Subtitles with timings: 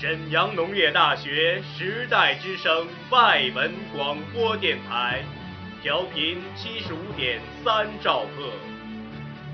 [0.00, 5.22] 沈阳农业大学时代之声外文广播电台，
[5.82, 8.50] 调频七十五点三兆赫。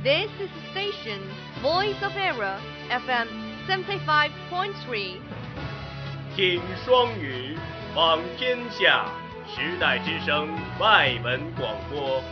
[0.04, 1.18] This is the station
[1.60, 3.26] Voice of Era FM
[3.66, 5.16] seventy five point three
[6.36, 7.58] 听双语，
[7.92, 9.06] 访天下，
[9.48, 12.22] 时代之声外文广播。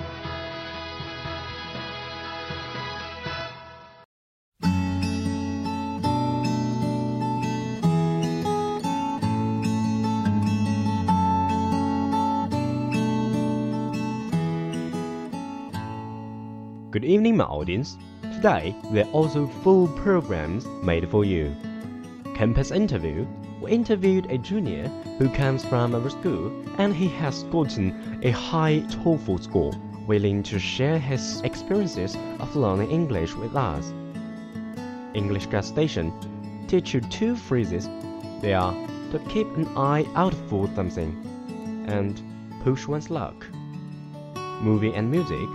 [16.94, 17.98] Good evening, my audience.
[18.22, 21.52] Today, we are also full programs made for you.
[22.36, 23.26] Campus interview.
[23.60, 24.86] We interviewed a junior
[25.18, 29.72] who comes from our school and he has gotten a high TOEFL score,
[30.06, 33.92] willing to share his experiences of learning English with us.
[35.14, 36.12] English gas station.
[36.68, 37.88] Teach you two phrases.
[38.40, 38.72] They are
[39.10, 41.10] to keep an eye out for something
[41.88, 42.22] and
[42.62, 43.44] push one's luck.
[44.62, 45.48] Movie and music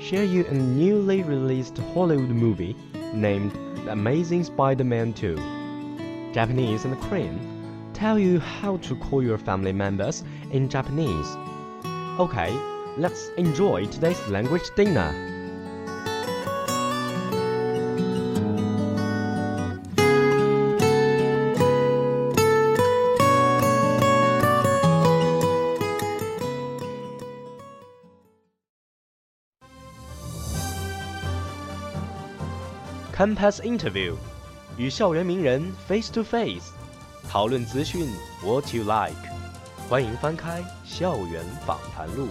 [0.00, 2.74] share you a newly released Hollywood movie
[3.12, 3.52] named
[3.84, 6.32] The Amazing Spider-Man 2.
[6.32, 11.26] Japanese and Korean tell you how to call your family members in Japanese.
[12.18, 12.50] Okay,
[12.96, 15.29] let's enjoy today's language dinner.
[33.19, 34.15] Campus Interview，
[34.77, 36.71] 与校园名人 face to face，
[37.29, 38.07] 讨论资讯
[38.43, 39.15] What you like，
[39.89, 42.25] 欢迎翻开《校园访谈录》。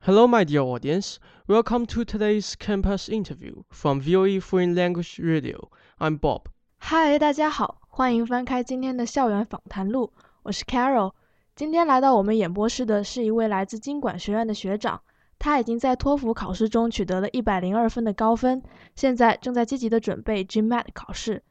[0.00, 1.16] Hello, my dear audience.
[1.48, 5.70] Welcome to today's campus interview from VOE Foreign Language Radio.
[5.98, 6.42] I'm Bob.
[6.78, 10.12] 嗨，大家好，欢迎翻开今天的校园访谈录，
[10.44, 11.12] 我是 Carol。
[11.56, 15.00] 今天来到我们演播室的是一位来自经管学院的学长，
[15.40, 18.62] 他已经在托福考试中取得了一百零二分的高分，
[18.94, 21.42] 现在正在积极的准备 GMAT 考试。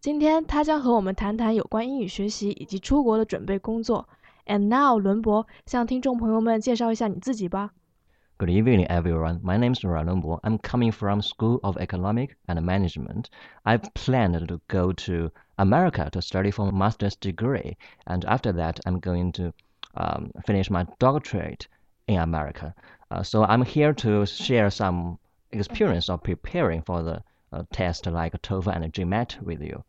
[0.00, 4.08] 今天他将和我们谈谈有关英语学习以及出国的准备工作。
[4.46, 7.70] And now，伦博向听众朋友们介绍一下你自己吧。
[8.36, 9.40] Good evening, everyone.
[9.42, 10.40] My name is Ran Bo.
[10.42, 13.26] I'm coming from School of Economic and Management.
[13.62, 17.76] I've planned to go to America to study for a master's degree,
[18.06, 19.52] and after that, I'm going to
[19.94, 21.68] um, finish my doctorate
[22.08, 22.74] in America.
[23.10, 25.18] Uh, so I'm here to share some
[25.52, 27.22] experience of preparing for the
[27.52, 29.82] uh, test like TOEFL and GMAT with you,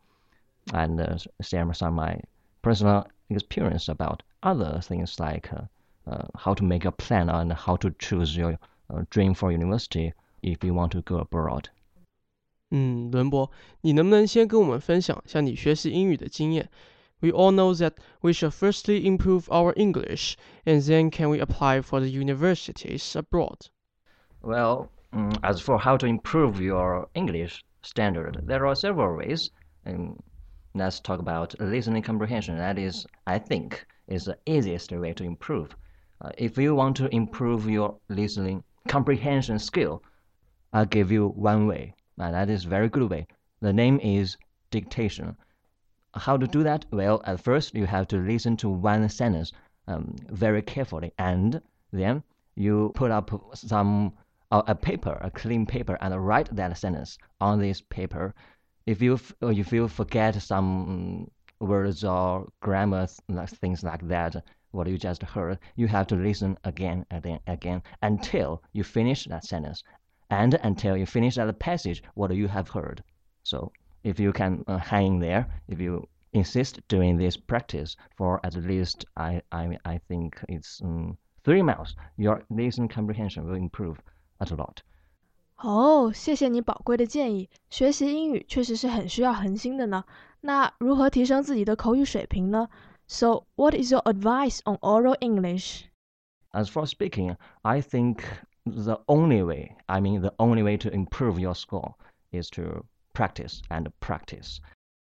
[0.73, 2.21] and uh, share some of my
[2.61, 5.51] personal experience about other things like.
[5.53, 5.61] Uh,
[6.07, 8.59] uh, how to make a plan and how to choose your
[8.93, 11.67] uh, dream for university if you want to go abroad.
[12.69, 13.49] 嗯，伦博，
[13.81, 16.69] 你能不能先跟我们分享一下你学习英语的经验
[17.20, 21.82] ？We all know that we should firstly improve our English, and then can we apply
[21.82, 23.68] for the universities abroad?
[24.42, 29.50] Well, mm, as for how to improve your English standard, there are several ways.
[29.84, 30.22] And
[30.74, 32.56] let's talk about listening comprehension.
[32.56, 35.76] That is, I think, is the easiest way to improve.
[36.22, 40.02] Uh, if you want to improve your listening comprehension skill,
[40.72, 43.26] I'll give you one way, and that is very good way.
[43.60, 44.36] The name is
[44.70, 45.36] dictation.
[46.14, 46.86] How to do that?
[46.90, 49.52] Well, at first you have to listen to one sentence
[49.86, 51.60] um, very carefully, and
[51.92, 52.22] then
[52.56, 54.12] you put up some
[54.50, 58.34] uh, a paper, a clean paper, and write that sentence on this paper.
[58.86, 63.06] If you f- if you forget some words or grammar
[63.46, 64.34] things like that,
[64.72, 69.26] what you just heard, you have to listen again and then again until you finish
[69.26, 69.84] that sentence,
[70.30, 73.04] and until you finish that passage, what you have heard.
[73.44, 73.70] So
[74.03, 79.05] if you can uh, hang there, if you insist doing this practice for at least,
[79.15, 83.97] I I, I think it's um, three months, your listening comprehension will improve
[84.39, 84.83] a lot.
[85.57, 87.49] 哦，谢谢你宝贵的建议。
[87.69, 90.03] 学习英语确实是很需要恒心的呢。
[90.41, 92.67] 那如何提升自己的口语水平呢？
[93.07, 95.83] So, what is your advice on oral English?
[96.51, 98.23] As for speaking, I think
[98.65, 101.93] the only way, I mean, the only way to improve your score
[102.31, 104.60] is to practice and practice.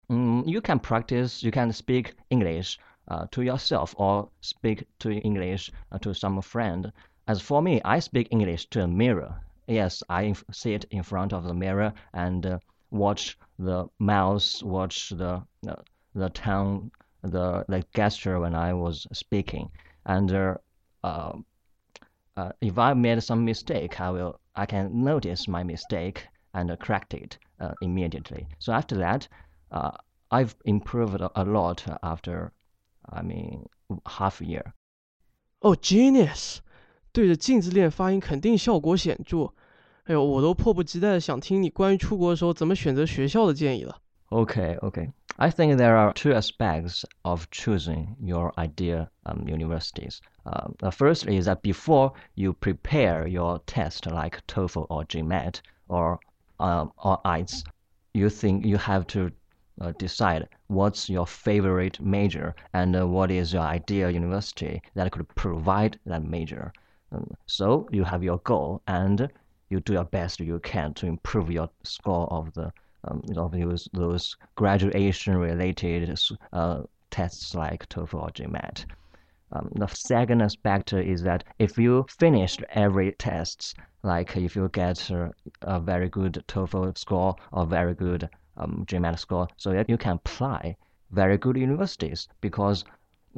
[0.09, 5.71] Mm, you can practice, you can speak English uh, to yourself or speak to English
[5.91, 6.91] uh, to some friend.
[7.27, 9.41] As for me, I speak English to a mirror.
[9.67, 12.59] Yes, I sit in front of the mirror and uh,
[12.91, 15.75] watch the mouth, watch the uh,
[16.13, 16.91] the tongue,
[17.21, 19.71] the the gesture when I was speaking,
[20.05, 20.55] and uh,
[21.03, 27.14] uh, if I made some mistake, I will I can notice my mistake and cracked
[27.14, 28.46] it uh, immediately.
[28.58, 29.28] So after that,
[29.70, 29.92] uh,
[30.30, 32.52] I've improved a lot after,
[33.08, 33.66] I mean,
[34.06, 34.74] half a year.
[35.60, 36.58] Oh, genius！
[37.12, 39.52] 对着镜子练发音肯定效果显着。
[40.04, 44.00] 哎呦，我都迫不及待的想听你关于出国的时候怎么选择学校的建议了。
[44.30, 45.12] Okay, okay.
[45.36, 50.20] I think there are two aspects of choosing your ideal um, universities.
[50.44, 56.18] Uh, the first is that before you prepare your test like TOEFL or GMAT or
[56.63, 57.63] um, or IELTS,
[58.13, 59.31] you think you have to
[59.81, 65.27] uh, decide what's your favorite major and uh, what is your ideal university that could
[65.35, 66.71] provide that major.
[67.11, 69.29] Um, so you have your goal and
[69.69, 72.71] you do your best you can to improve your score of the
[73.05, 76.17] um, of those, those graduation related
[76.53, 78.85] uh, tests like TOEFL or GMAT.
[79.55, 85.11] Um, the second aspect is that if you finished every test, like if you get
[85.61, 90.13] a, very good TOEFL score or very good um, GMAT score, so that you can
[90.13, 90.75] apply
[91.11, 92.83] very good universities because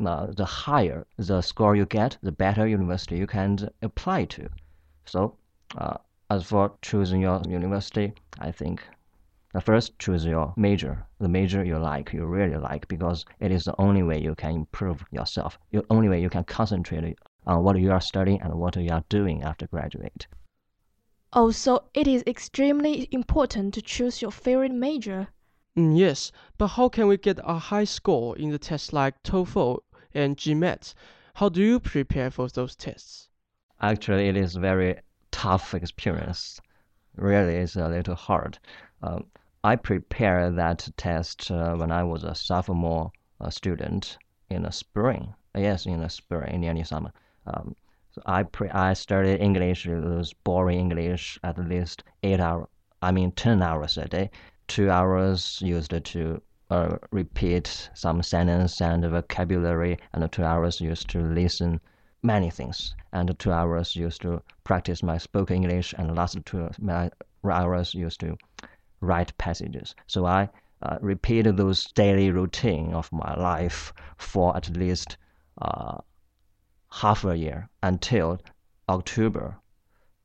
[0.06, 4.50] uh, the higher the score you get, the better university you can apply to.
[5.06, 5.36] So,
[5.78, 5.98] uh,
[6.30, 8.82] as for choosing your university, I think
[9.62, 13.80] first choose your major, the major you like, you really like, because it is the
[13.80, 15.57] only way you can improve yourself.
[15.72, 19.04] The only way you can concentrate on what you are studying and what you are
[19.10, 20.28] doing after graduate.
[21.34, 25.28] Oh, so it is extremely important to choose your favorite major.
[25.78, 29.80] Mm, yes, but how can we get a high score in the tests like TOEFL
[30.13, 30.94] and GMAT?
[31.36, 33.28] How do you prepare for those tests?
[33.81, 34.98] Actually, it is very
[35.31, 36.62] tough experience.
[37.18, 38.58] Really, it's a little hard.
[39.04, 39.25] Um,
[39.66, 44.20] I prepared that test uh, when I was a sophomore uh, student
[44.52, 45.34] in the spring.
[45.58, 47.12] Yes, in the spring, nearly summer.
[47.48, 47.76] Um,
[48.12, 52.68] so I pre- I studied English, It was boring English, at least eight hours.
[53.02, 54.30] I mean, ten hours a day.
[54.68, 61.22] Two hours used to uh, repeat some sentence and vocabulary, and two hours used to
[61.22, 61.82] listen
[62.22, 66.70] many things, and two hours used to practice my spoken English, and last two
[67.50, 68.38] hours used to
[69.02, 69.96] write passages.
[70.08, 70.50] So I
[70.82, 75.18] uh, repeated those daily routine of my life for at least
[75.62, 75.98] uh,
[76.92, 78.40] half a year until
[78.88, 79.58] October.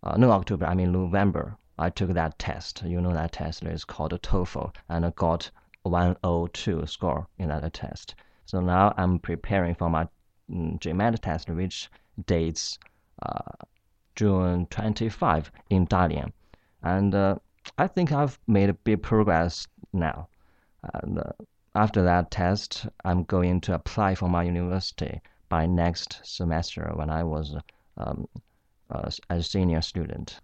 [0.02, 1.56] Uh, no, October, I mean November.
[1.78, 2.82] I took that test.
[2.84, 5.50] You know that test is called TOEFL, and I got
[5.82, 8.14] 102 score in that test.
[8.44, 10.08] So now I'm preparing for my
[10.50, 11.90] mm, GMAT test, which
[12.26, 12.78] dates
[13.22, 13.52] uh,
[14.14, 16.32] June 25 in Dalian.
[16.82, 17.36] And uh,
[17.77, 20.27] I think I've made a big progress now.
[20.93, 21.31] And uh,
[21.73, 27.23] after that test, I'm going to apply for my university by next semester when I
[27.23, 27.55] was
[27.97, 28.27] um,
[28.89, 30.39] uh, a senior student.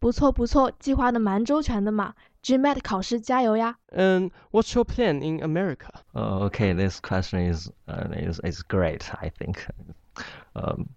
[0.00, 2.14] 不错不错，计划的蛮周全的嘛。
[2.44, 3.76] GMAT 考试加油呀！
[3.90, 5.88] And what's your plan in America?
[6.14, 9.10] Uh, okay, this question is uh, is is great.
[9.20, 9.66] I think.
[10.54, 10.90] Um,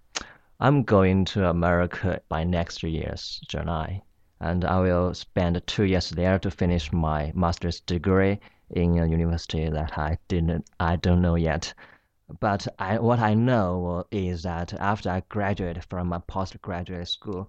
[0.59, 4.03] I'm going to America by next year's July
[4.40, 8.38] and I will spend two years there to finish my master's degree
[8.70, 11.72] in a university that I didn't I don't know yet.
[12.40, 17.46] But I, what I know is that after I graduate from my postgraduate school,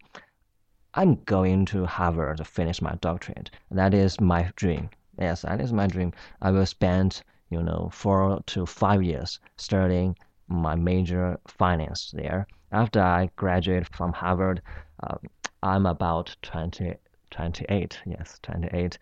[0.94, 3.50] I'm going to Harvard to finish my doctorate.
[3.72, 4.90] That is my dream.
[5.20, 6.14] Yes, that is my dream.
[6.42, 10.16] I will spend, you know, four to five years studying
[10.48, 12.48] my major finance there.
[12.72, 14.62] After I graduate from Harvard,
[15.02, 15.18] uh,
[15.67, 16.95] I'm about 20,
[17.31, 18.01] 28.
[18.07, 18.99] Yes, 28.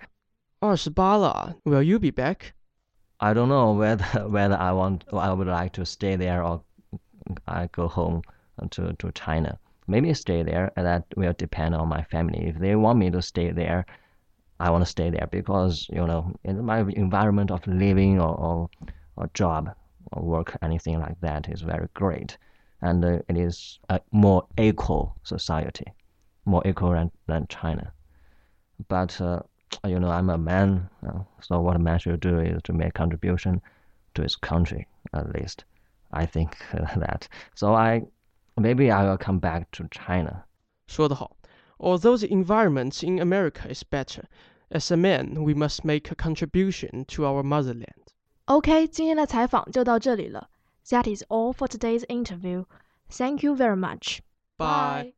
[0.61, 2.53] 二十八了 Will you be back?
[3.19, 6.63] I don't know whether whether I want I would like to stay there or
[7.47, 8.23] I go home
[8.71, 9.59] to to China.
[9.87, 10.71] Maybe stay there.
[10.77, 12.49] That will depend on my family.
[12.49, 13.87] If they want me to stay there,
[14.59, 18.71] I want to stay there because you know in my environment of living or or,
[19.17, 19.75] or job
[20.13, 22.37] or work anything like that is very great,
[22.83, 25.87] and uh, it is a more equal society
[26.45, 27.93] more equal than, than China.
[28.89, 29.41] But uh,
[29.85, 32.95] you know, I'm a man, uh, so what a man should do is to make
[32.95, 33.61] contribution
[34.15, 35.65] to his country at least.
[36.13, 37.29] I think uh, that.
[37.55, 38.03] So I
[38.57, 40.45] maybe I will come back to China.
[40.89, 41.37] 说得好.
[41.79, 44.25] Although the environment in America is better,
[44.71, 48.13] as a man, we must make a contribution to our motherland.
[48.47, 50.51] OK，今天的采访就到这里了。
[50.89, 52.65] That is all for today's interview.
[53.09, 54.21] Thank you very much.
[54.59, 55.15] Bye.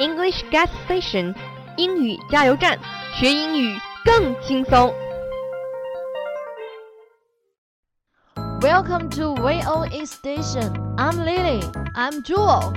[0.00, 1.34] English Gas Station
[1.76, 2.78] 英语加油站，
[3.18, 4.94] 学英语更轻松。
[8.60, 10.70] Welcome to VOE Station.
[10.96, 11.64] I'm Lily.
[11.96, 12.72] I'm Jewel.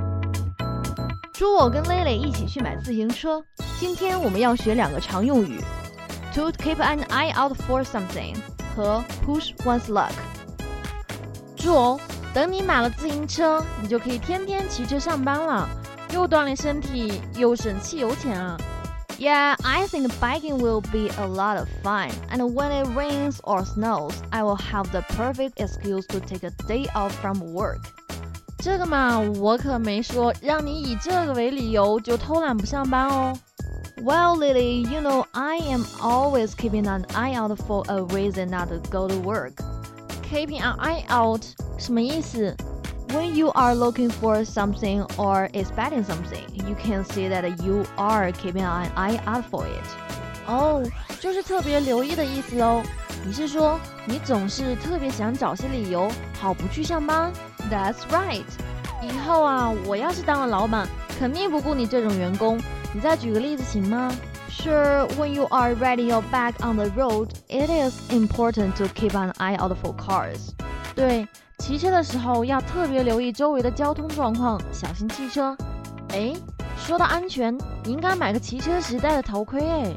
[1.36, 3.44] Jewel 跟 Lily 一起去买自行车。
[3.80, 5.60] 今天我们要学两个常用语
[6.34, 8.36] ：to keep an eye out for something
[8.76, 10.14] 和 push one's luck。
[11.56, 12.00] Jewel，，
[12.34, 15.70] 等你买了自行车，你就可以天天骑车上班了，
[16.13, 18.57] 又锻炼身体，又省汽油钱啊。
[19.19, 22.11] Yeah, I think biking will be a lot of fun.
[22.31, 26.51] And when it rains or snows, I will have the perfect excuse to take a
[26.69, 27.81] day off from work.
[28.59, 33.33] 这个嘛，我可没说让你以这个为理由就偷懒不上班哦。
[34.03, 38.81] Well, Lily, you know I am always keeping an eye out for a reason not to
[38.91, 39.55] go to work.
[40.23, 41.43] Keeping an eye out
[41.79, 42.55] 什么意思
[43.11, 48.33] ？when you are looking for something or expecting something, you can see that you are
[48.33, 49.85] keeping an eye out for it.
[50.47, 50.83] 哦，
[51.21, 52.83] 就是特别留意的意思喽。
[53.25, 56.09] 你是说你总是特别想找些理由，
[56.41, 57.33] 好不去上班？
[57.71, 58.45] That's right.
[59.03, 60.89] 以后啊，我要是当了老板，
[61.19, 62.61] 肯定不顾你这种员工。
[62.93, 64.13] 你再举个例子行吗？
[64.49, 69.33] Sure, when you are riding your bike on the road, it is important to keep an
[69.39, 70.53] eye out for cars.
[70.95, 71.27] 对。
[71.62, 75.56] 骑车的时候要特别留意周围的交通状况，小心汽车。
[76.10, 76.34] 哎，
[76.76, 79.94] 说到安全，你应该买个骑车时戴的头盔哎。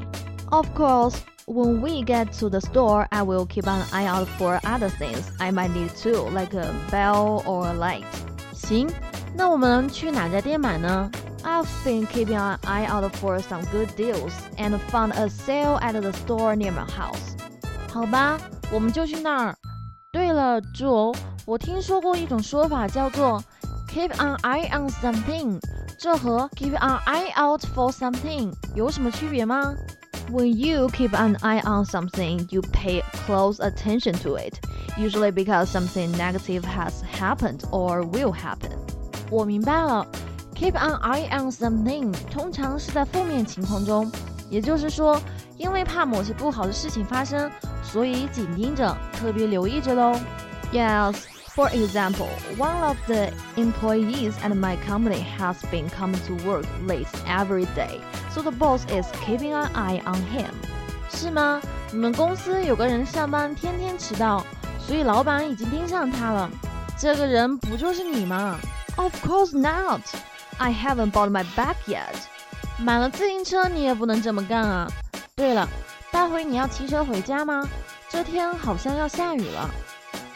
[0.51, 1.15] Of course,
[1.47, 5.23] when we get to the store, I will keep an eye out for other things
[5.39, 8.05] I might need too, like a bell or a light.
[8.53, 8.87] 行，
[9.35, 11.09] 那我们去哪家店买呢
[11.43, 16.11] ？I've been keeping an eye out for some good deals and found a sale at the
[16.11, 17.33] store near my house.
[17.91, 18.37] 好吧，
[18.71, 19.55] 我们就去那儿。
[20.15, 21.13] 对了，猪。
[21.45, 23.43] 我听说过一种说法叫做
[23.89, 25.59] keep an eye on something，
[25.99, 29.75] 这和 keep an eye out for something 有什么区别吗
[30.31, 34.53] ？When you keep an eye on something, you pay close attention to it,
[34.97, 38.71] usually because something negative has happened or will happen.
[39.29, 40.07] 我明白了
[40.55, 44.09] ，keep an eye on something 通常是在负面情况中，
[44.49, 45.19] 也就是说，
[45.57, 47.49] 因为怕某些不好的事情发生，
[47.83, 50.19] 所以紧盯着，特别留意着喽。
[50.71, 51.15] Yes.
[51.55, 57.07] For example, one of the employees at my company has been coming to work late
[57.25, 60.51] every day, so the boss is keeping an eye on him.
[61.09, 61.61] 是吗？
[61.93, 64.43] 你们公司有个人上班天天迟到，
[64.85, 66.49] 所以老板已经盯上他了。
[66.97, 68.59] 这个人不就是你吗
[68.97, 70.01] ？Of course not.
[70.57, 72.15] I haven't bought my bag yet.
[72.77, 74.91] 买了自行车你也不能这么干啊。
[75.37, 75.67] 对了，
[76.13, 77.67] 待会你要骑车回家吗？
[78.07, 79.69] 这天好像要下雨了。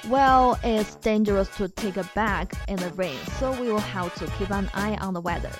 [0.10, 4.25] Well, it's dangerous to take a bag in the rain, so we will have to
[4.38, 5.51] keep an eye on the weather.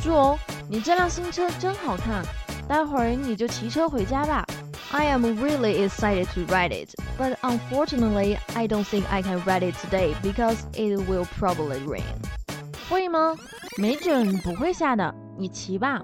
[0.00, 2.24] 猪哦，你这辆新车真好看，
[2.68, 4.46] 待会儿你就骑车回家吧。
[4.92, 9.74] I am really excited to ride it, but unfortunately, I don't think I can ride it
[9.84, 12.04] today because it will probably rain.
[12.88, 13.34] 会吗？
[13.78, 16.00] 没准不会下的，你骑吧。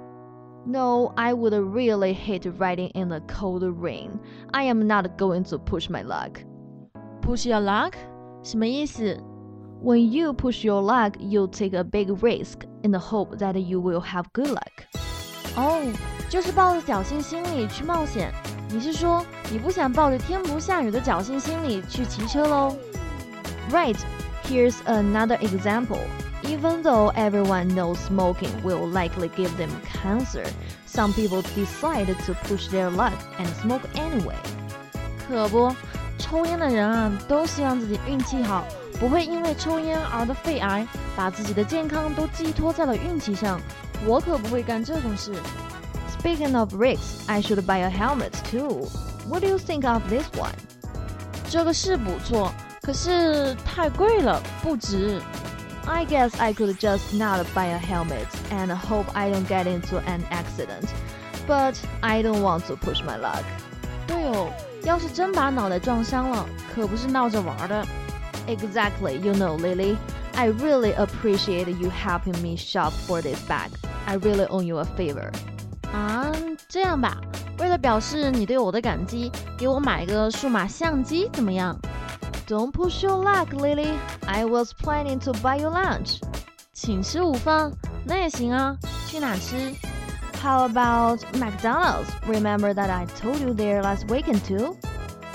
[0.66, 4.20] No, I would really hate riding in the cold rain.
[4.54, 6.40] I am not going to push my luck.
[7.22, 7.94] Push your luck，
[8.44, 9.18] 什么意思？
[9.84, 14.02] When you push your luck, you take a big risk in the hope that you will
[14.02, 14.86] have good luck.
[15.56, 15.82] 哦，
[16.30, 18.32] 就是抱着侥幸心理去冒险。
[18.70, 22.76] 你是说你不想抱着天不下雨的侥幸心理去骑车喽？
[23.72, 23.98] Right.
[24.44, 26.00] Here's another example.
[26.46, 30.46] Even though everyone knows smoking will likely give them cancer,
[30.86, 34.36] some people decide to push their luck and smoke anyway.
[35.28, 35.76] 可不。
[36.18, 38.64] 抽烟的人啊，都希望自己运气好，
[39.00, 40.86] 不会因为抽烟而得肺癌，
[41.16, 43.60] 把自己的健康都寄托在了运气上。
[44.06, 45.34] 我可不会干这种事。
[46.20, 48.88] Speaking of risks, I should buy a helmet too.
[49.28, 50.54] What do you think of this one?
[51.50, 52.52] 这个是不错，
[52.84, 55.20] 可是太贵了，不值。
[55.86, 59.98] I guess I could just not buy a helmet and hope I don't get into
[60.06, 60.90] an accident.
[61.48, 63.44] But I don't want to push my luck.
[64.08, 64.52] 对哦。
[64.84, 67.86] 要是真把脑袋撞伤了，可不是闹着玩的。
[68.48, 69.96] Exactly, you know, Lily.
[70.34, 73.70] I really appreciate you helping me shop for this bag.
[74.08, 75.32] I really owe you a favor.
[75.94, 76.32] 啊，
[76.68, 77.18] 这样吧，
[77.60, 81.78] 为了表示你对我的感激，给我买个数码相机怎么样
[82.47, 83.99] ？Don't push your luck, Lily.
[84.27, 86.21] I was planning to buy you lunch.
[86.73, 87.73] 请吃午饭，
[88.05, 88.77] 那也行啊。
[89.09, 89.75] 去哪吃
[90.43, 92.07] ？How about McDonald's?
[92.27, 94.77] Remember that I told you there last weekend too?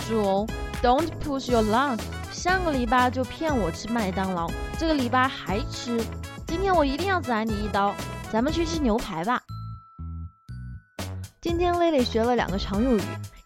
[0.10, 0.48] do
[0.84, 2.00] not push your luck.
[2.32, 6.00] 上个礼拜就骗我吃麦当劳，这个礼拜还吃。
[6.48, 7.94] 今天我一定要宰你一刀。
[8.32, 9.41] 咱们去吃牛排吧。
[11.41, 13.01] 今天 Lily 学了两个常用语，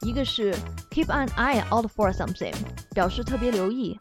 [0.05, 0.53] 一个是
[0.91, 2.53] keep an eye out for something，
[2.93, 3.97] 表示特别留意；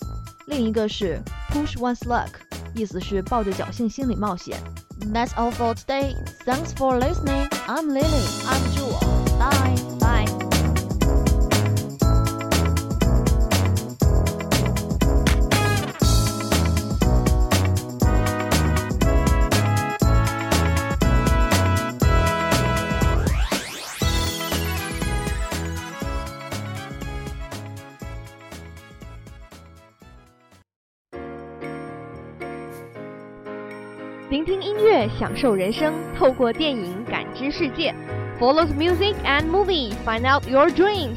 [0.47, 1.19] 另一个是
[1.51, 2.29] push one's luck，
[2.75, 4.59] 意思是抱着侥幸心理冒险。
[5.01, 6.15] That's all for today.
[6.45, 7.49] Thanks for listening.
[7.67, 8.05] I'm Lily.
[8.47, 9.04] I'm Jewel.
[35.19, 37.95] 享受人生，透过电影感知世界。
[38.39, 41.17] Follow music and movie, find out your dreams.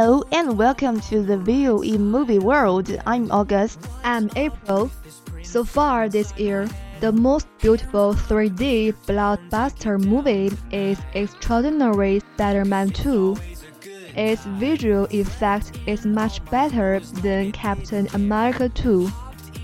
[0.00, 2.88] Hello and welcome to the View in Movie World.
[3.04, 3.80] I'm August.
[4.04, 4.92] I'm April.
[5.42, 6.68] So far this year,
[7.00, 13.36] the most beautiful 3D blockbuster movie is Extraordinary Spider-Man 2.
[14.14, 19.08] Its visual effect is much better than Captain America 2.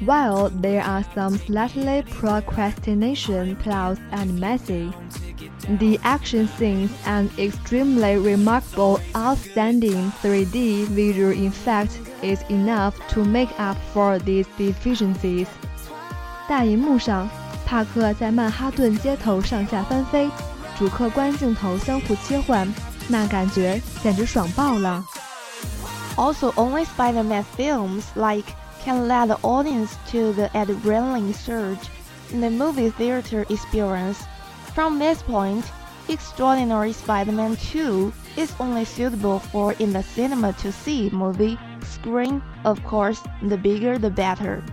[0.05, 4.93] While there are some slightly procrastination plots and messy,
[5.77, 11.91] the action scenes and extremely remarkable outstanding 3D visual effect
[12.22, 15.48] is enough to make up for these deficiencies.
[16.48, 17.29] 大荧幕上，
[17.65, 20.29] 帕克在曼哈顿街头上下翻飞，
[20.77, 22.68] 主客观镜头相互切换，
[23.08, 25.03] 那感觉简直爽爆了。
[26.15, 28.51] Also, only Spider-Man films like
[28.84, 31.88] can lead the audience to the adrenaline surge
[32.34, 34.18] in the movie theater experience.
[34.75, 35.64] From this point,
[36.09, 42.43] Extraordinary Spider-Man 2 is only suitable for in the cinema to see movie screen.
[42.64, 44.64] Of course, the bigger the better.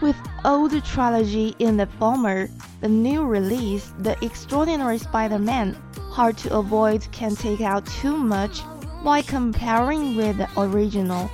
[0.00, 0.16] With
[0.46, 2.48] old trilogy in the former,
[2.80, 5.76] the new release, The Extraordinary Spider-Man,
[6.10, 8.62] hard to avoid can take out too much
[9.04, 11.30] by comparing with the original.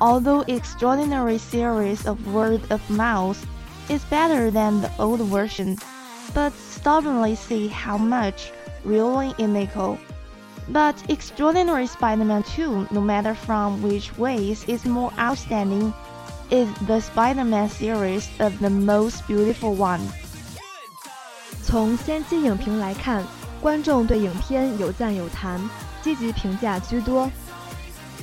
[0.00, 3.46] Although Extraordinary series of word of mouth
[3.88, 5.78] is better than the old version,
[6.33, 8.51] but stubbornly see how much
[8.83, 9.97] really unequal.
[10.67, 15.93] But Extraordinary Spider-Man 2, no matter from which ways, is more outstanding.
[16.51, 20.01] Is the Spider-Man series of the most beautiful one.
[21.63, 23.23] 从先期影评来看，
[23.59, 25.59] 观众对影片有赞有弹，
[26.03, 27.31] 积极评价居多。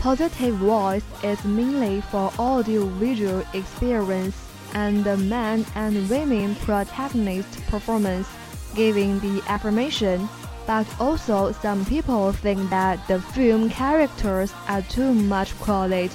[0.01, 4.35] Positive voice is mainly for audio-visual experience
[4.77, 8.29] and the man and women protagonist performance,
[8.75, 10.29] giving the affirmation.
[10.66, 16.11] But also, some people think that the film characters are too much crowded.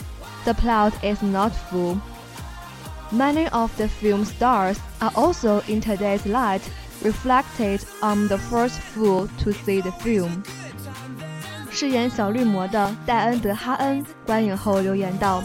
[0.45, 2.01] The plot is not full.
[3.11, 6.61] Many of the film stars are also in today's light
[7.03, 10.43] reflected on the first fool to see the film.
[11.69, 15.43] 饰演小绿魔的戴恩·德哈恩观影后留言道：“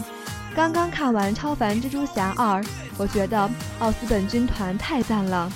[0.55, 2.61] 刚刚看完《超凡蜘蛛侠二》，
[2.97, 5.51] 我觉得奥斯本军团太赞了。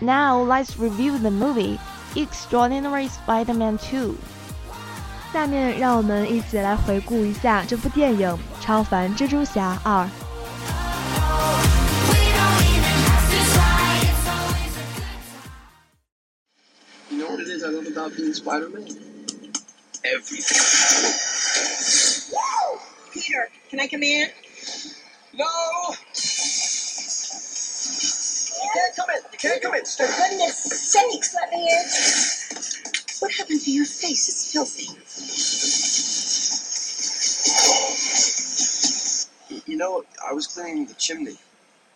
[0.00, 1.78] Now let's review the movie
[2.14, 4.14] Extraordinary Spider-Man 2.
[5.32, 8.28] 下面让我们一起来回顾一下这部电影《
[8.60, 10.04] 超凡蜘蛛侠二》。
[17.10, 18.86] You know what it is I love about being Spider-Man?
[20.02, 21.40] Everything.
[23.12, 24.28] Peter, can I come in?
[25.34, 25.46] No!
[28.65, 29.21] You can't come in.
[29.31, 29.85] You can't come in.
[29.85, 31.85] For goodness sakes, let me in.
[33.19, 34.29] What happened to your face?
[34.29, 34.89] It's filthy.
[39.67, 41.37] You know, I was cleaning the chimney.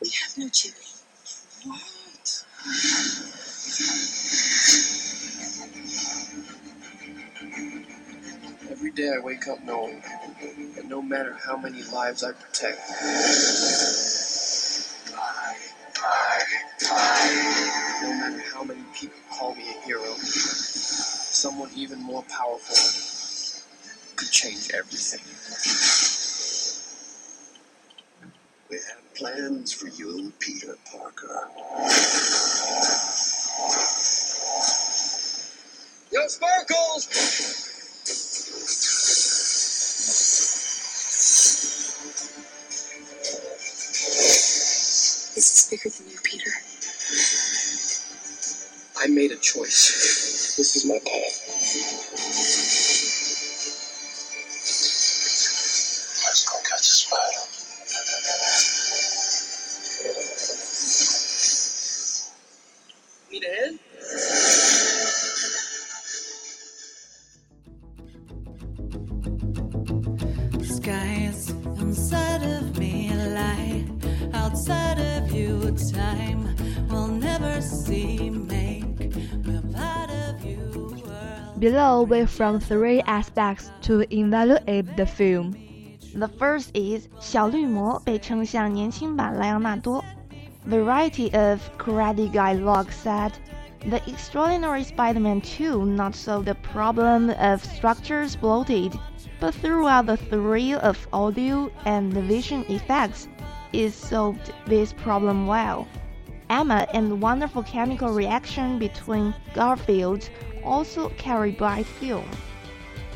[0.01, 0.77] We have no chimney.
[1.65, 2.45] What?
[8.71, 10.03] Every day I wake up knowing
[10.75, 12.81] that no matter how many lives I protect,
[16.91, 22.75] no matter how many people call me a hero, someone even more powerful
[24.15, 25.21] could change everything.
[28.69, 31.49] We have plans for you, Peter Parker.
[36.11, 37.07] Yo, Sparkles!
[45.35, 46.08] This is bigger than.
[49.01, 50.55] I made a choice.
[50.57, 51.55] This is my path.
[81.58, 85.54] Below, we from three aspects to evaluate the film.
[86.14, 90.04] The first is 小绿魔被称像年轻版莱昂纳多。
[90.66, 93.32] Variety of Karate Guy log said,
[93.86, 98.98] The Extraordinary Spider-Man 2 not solved the problem of structures bloated,
[99.40, 103.28] but throughout the thrill of audio and the vision effects,
[103.72, 105.86] it solved this problem well.
[106.49, 110.23] Emma and the wonderful chemical reaction between Garfield
[110.63, 112.23] also carried by film.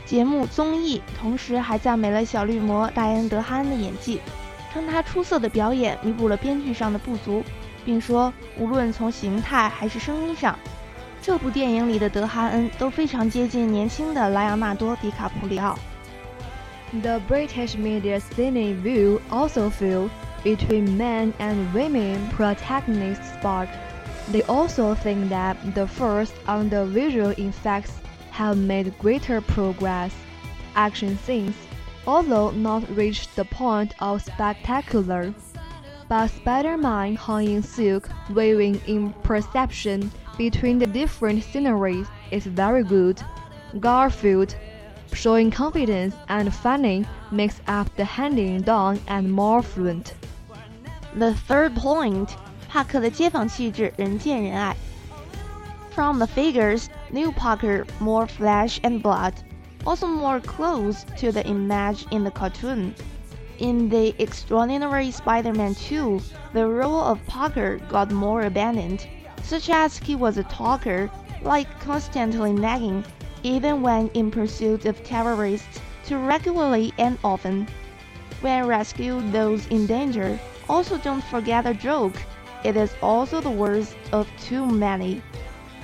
[0.06, 4.22] 节目综艺同时还赞美了小绿魔戴恩·德哈恩的演技，
[4.72, 7.44] 称他出色的表演弥补了编剧上的不足，
[7.84, 10.58] 并说无论从形态还是声音上，
[11.22, 15.78] 这部电影里的德哈恩都非常接近年轻的莱昂纳多·迪卡普里奥。
[17.02, 20.10] The British media's cineview also feel
[20.44, 23.70] between men and women protagonists spot.
[24.30, 27.94] They also think that the first on the visual effects
[28.32, 30.14] have made greater progress.
[30.76, 31.56] Action scenes,
[32.08, 35.34] although not reached the point of spectacular,
[36.10, 43.22] but Spider-Man hung in silk, waving in perception between the different sceneries is very good.
[43.80, 44.56] Garfield,
[45.13, 50.15] showing confidence and funny, makes up the handing down and more fluent.
[51.15, 52.29] The third point，
[52.69, 54.77] 帕克的街坊气质人见人爱。
[55.95, 59.33] From the figures, New Parker more flesh and blood,
[59.85, 62.95] also more close to the image in the cartoon.
[63.59, 66.21] In the Extraordinary Spider-Man 2,
[66.53, 69.09] the role of Parker got more abandoned,
[69.43, 71.11] such as he was a talker,
[71.43, 73.05] like constantly nagging,
[73.43, 77.67] even when in pursuit of terrorists, too regularly and often.
[78.41, 82.15] When rescue those in danger, also don't forget a joke.
[82.65, 85.21] It is also the worst of too many.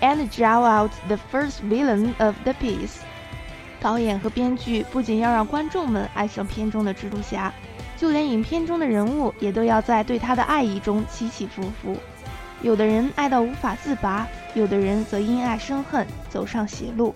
[0.01, 2.99] And draw out the first villain of the piece.
[3.81, 7.53] 导演和编剧不仅要让观众们爱上片中的蜘蛛侠，
[7.97, 11.97] 就连影片中的人物也都要在对他的爱意中起起伏伏。
[12.62, 17.14] 有的人爱到无法自拔，有的人则因爱生恨，走上邪路。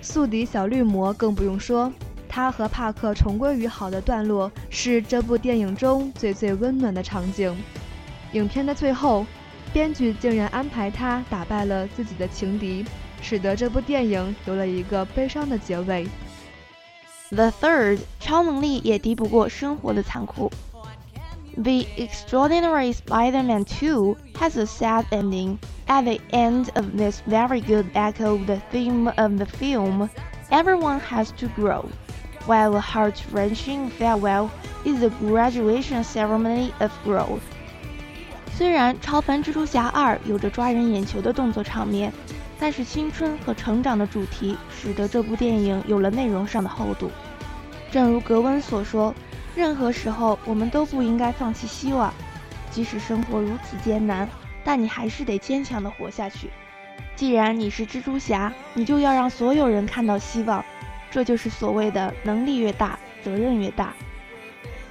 [0.00, 1.92] 宿敌小绿魔更不用说，
[2.28, 7.54] 他和帕克重归于好的段落是这部电影中最最温暖的场景。
[8.32, 9.26] 影片的最后，
[9.72, 12.84] 编剧竟然安排他打败了自己的情敌，
[13.20, 16.06] 使得这部电影有了一个悲伤的结尾。
[17.30, 20.50] The third，超能力也敌不过生活的残酷。
[21.57, 25.59] The Extraordinary Spider-Man 2 has a sad ending.
[25.87, 30.09] At the end of this very good echo of the theme of the film,
[30.49, 31.85] everyone has to grow,
[32.45, 34.49] while a heart-wrenching farewell
[34.85, 37.41] is the graduation ceremony of growth.
[38.55, 42.11] 虽然《超凡蜘蛛侠2》有着抓人眼球的动作场面，
[42.59, 47.11] 但是青春和成长的主题使得这部电影有了内容上的厚度。
[47.91, 49.13] 正如格温所说，
[49.57, 52.13] 任何时候我们都不应该放弃希望，
[52.71, 54.27] 即使生活如此艰难，
[54.63, 56.49] 但你还是得坚强地活下去。
[57.15, 60.63] 既然你是蜘蛛侠，你就要让所有人看到希望，
[61.11, 63.93] 这就是所谓的能力越大，责任越大。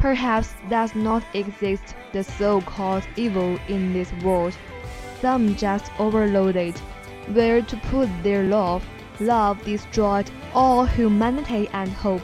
[0.00, 4.52] Perhaps does not exist the so-called evil in this world.
[5.20, 6.74] Some just overloaded.
[7.32, 8.82] Where to put their love?
[9.20, 12.22] Love destroyed all humanity and hope.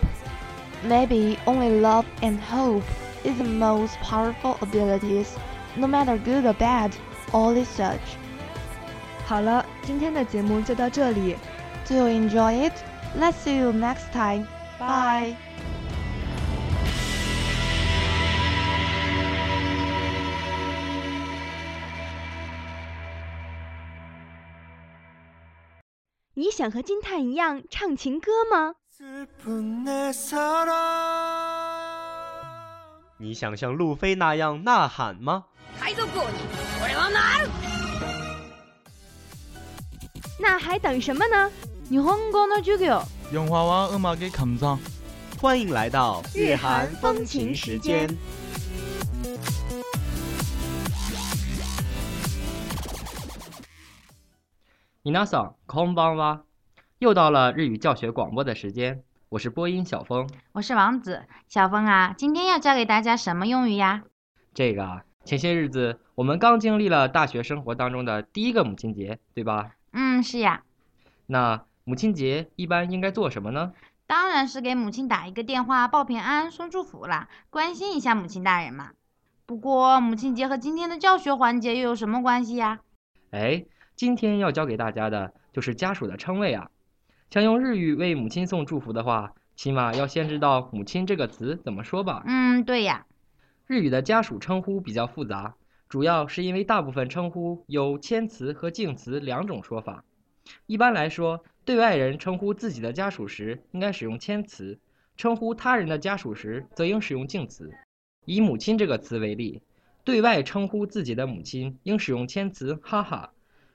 [0.85, 2.85] Maybe only love and hope
[3.25, 5.37] is the most powerful abilities.
[5.77, 6.93] No matter good or bad,
[7.33, 7.99] all is such.
[9.27, 11.37] 好了，今天的节目就到这里。
[11.87, 12.73] Do you enjoy it?
[13.19, 14.47] Let's see you next time.
[14.79, 15.35] Bye.
[26.35, 28.77] 你想和金叹一样唱情歌吗？
[33.19, 35.45] 你想像路飞那样呐喊吗？
[40.41, 41.51] 那还等什么呢？
[41.91, 43.03] 日本語の授業。
[43.33, 44.79] 영화와 음악의 감상.
[45.41, 48.09] 欢迎来到日韩风情时间。
[55.03, 56.43] 米娜桑，空邦哇！
[57.00, 60.30] 又到了日语教学广播的时间，我是播音小峰。
[60.54, 61.24] 我是王子。
[61.48, 64.04] 小峰啊，今天要教给大家什么用语呀？
[64.54, 69.72] 这个啊，前些日子我们刚经历了大学生活当中的第一个母亲节，对吧？
[69.92, 70.64] 嗯，是呀。
[71.26, 73.74] 那母亲节一般应该做什么呢？
[74.08, 78.92] 当然是给母亲打一个电话报平安、送祝福啦，关心一下母亲大人嘛。
[79.46, 82.80] 不过母亲节和今天的教学环节又有什么关系呀？
[83.32, 86.70] 哎，今天要教给大家的就是家属的称谓啊。
[87.33, 92.23] 想用日语为母亲送祝福的话，起码要先知道“母亲”这个词怎么说吧？
[92.27, 93.07] 嗯，对呀。
[93.67, 95.55] 日语的家属称呼比较复杂，
[95.91, 100.05] 主要是因为大部分称呼有谦词和敬词两种说法。
[100.65, 104.79] 一般来说，对外人称呼自己的家属时应该使用谦词，
[105.19, 107.71] 称呼他人的家属时则应使用敬词。
[108.25, 109.61] 以“母亲”这个词为例，
[110.03, 113.33] 对外称呼自己的母亲应使用谦词“哈哈”，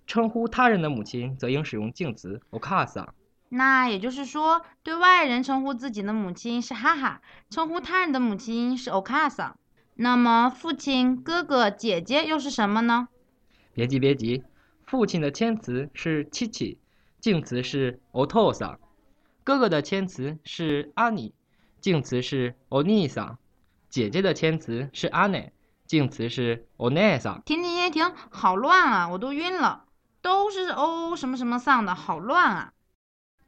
[0.07, 3.07] 称呼他人的母亲则应使用敬词“お母さん”。
[3.49, 9.53] 那也就是说，对外人称呼自己的母亲是哈哈，称呼他人的母亲是お母さん。
[9.95, 13.09] 那么，父亲、哥哥、姐姐又是什么呢？
[13.73, 14.43] 别急，别急。
[14.86, 16.79] 父亲的谦词是“七七”，
[17.19, 18.77] 敬词是“お父さん”；
[19.43, 21.33] 哥哥的谦词是“阿尼”，
[21.79, 23.36] 敬词是“お兄さん”；
[23.89, 25.51] 姐姐的谦词是“阿内”，
[25.86, 27.43] 敬词是“お姉さん”。
[27.45, 29.09] 停停停停，好乱啊！
[29.09, 29.86] 我都晕了，
[30.21, 32.73] 都是“哦什么什么丧”的，好乱啊！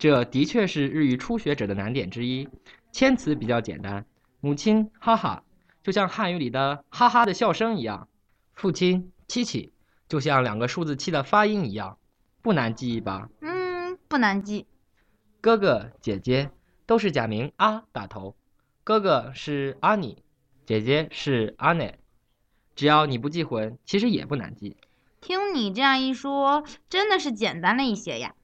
[0.01, 2.49] 这的确是日语初学者的难点之一。
[2.91, 4.07] 谦词比较简单，
[4.41, 5.45] 母亲哈哈，
[5.83, 8.09] 就像汉语里的哈哈的笑声一样；
[8.55, 9.75] 父亲七七。
[10.09, 11.99] 就像两个数字七的发音一样，
[12.41, 13.29] 不难记忆吧？
[13.43, 14.67] 嗯，不难记。
[15.43, 16.51] 哥哥姐姐
[16.87, 18.35] 都是假名啊打头，
[18.83, 20.25] 哥哥是阿尼，
[20.65, 21.99] 姐姐是阿奶。
[22.75, 24.79] 只要你不记混，其实也不难记。
[25.21, 28.35] 听你这样一说，真的是简单了一些呀。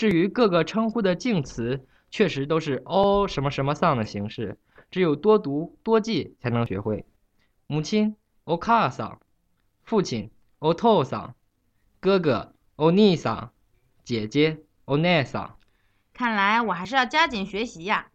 [0.00, 4.58] 至于各个称呼的敬词，确实都是哦什么什么丧的形式，
[4.90, 7.04] 只有多读多记才能学会。
[7.66, 9.18] 母亲お母さん，
[9.82, 10.30] 父亲。
[10.58, 11.34] お父さん、
[12.00, 13.50] 哥哥、お兄さん、
[14.04, 15.50] 姐姐、お姉さん。
[16.14, 18.08] 看来我还是要加紧学习呀。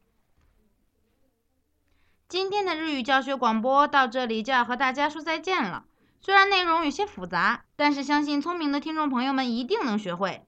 [2.27, 5.85] 今天的日语教学广播到这里就要和大家说再见了。
[6.19, 10.47] 虽然内容有些复杂，但是相信聪明的听众朋友们一定能学会。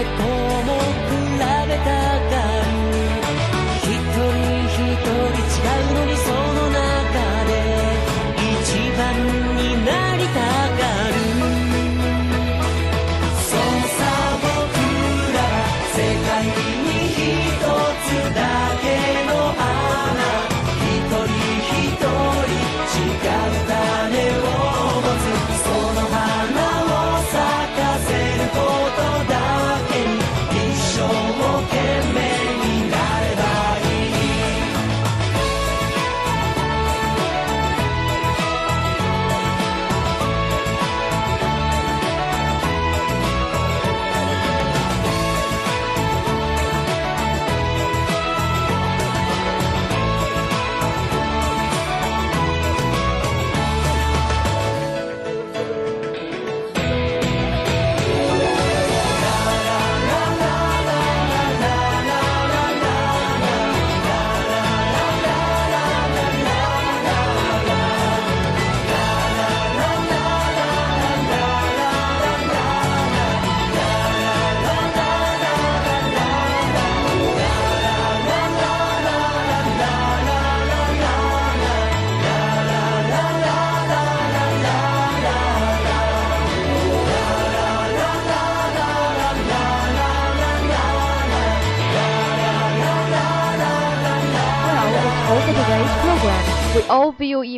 [0.00, 0.47] it.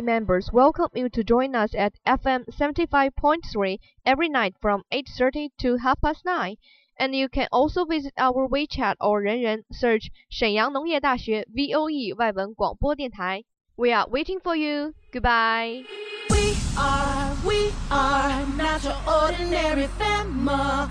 [0.00, 5.76] VOE members welcome you to join us at FM 75.3 every night from 8:30 to
[5.76, 6.56] half past 9.
[6.98, 13.44] And you can also visit our WeChat or 人人 search 沈阳农业大学 VOE 外文广播电台。
[13.76, 14.94] We are waiting for you.
[15.12, 15.84] Goodbye.
[16.30, 20.88] We are, we are not your ordinary family,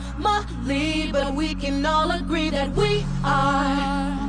[1.12, 4.29] but we can all agree that we are